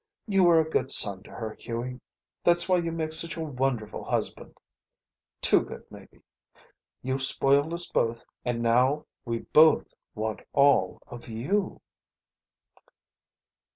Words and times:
You 0.27 0.43
were 0.45 0.59
a 0.59 0.67
good 0.67 0.89
son 0.89 1.21
to 1.25 1.29
her, 1.29 1.53
Hughie. 1.53 2.01
That's 2.43 2.67
why 2.67 2.77
you 2.77 2.91
make 2.91 3.13
such 3.13 3.37
a 3.37 3.41
wonderful 3.43 4.03
husband. 4.03 4.57
Too 5.41 5.59
good, 5.61 5.85
maybe. 5.91 6.21
You've 7.03 7.21
spoiled 7.21 7.71
us 7.71 7.87
both, 7.87 8.25
and 8.43 8.63
now 8.63 9.05
we 9.25 9.41
both 9.53 9.93
want 10.15 10.39
all 10.53 11.03
of 11.05 11.27
you." 11.27 11.81